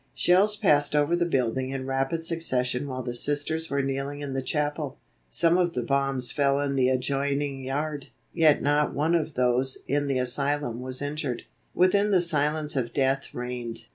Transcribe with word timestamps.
Shells 0.15 0.55
passed 0.55 0.95
over 0.95 1.15
the 1.15 1.27
building 1.27 1.69
in 1.69 1.85
rapid 1.85 2.23
succession 2.23 2.87
while 2.87 3.03
the 3.03 3.13
Sisters 3.13 3.69
were 3.69 3.83
kneeling 3.83 4.21
in 4.21 4.33
the 4.33 4.41
chapel. 4.41 4.97
Some 5.29 5.59
of 5.59 5.73
the 5.75 5.83
bombs 5.83 6.31
fell 6.31 6.59
in 6.59 6.75
the 6.75 6.89
adjoining 6.89 7.63
yard, 7.63 8.07
yet 8.33 8.63
not 8.63 8.95
one 8.95 9.13
of 9.13 9.35
those 9.35 9.77
in 9.87 10.07
the 10.07 10.17
asylum 10.17 10.79
was 10.81 11.03
injured. 11.03 11.43
Within 11.75 12.09
the 12.09 12.19
silence 12.19 12.75
of 12.75 12.93
death 12.95 13.35
reigned. 13.35 13.85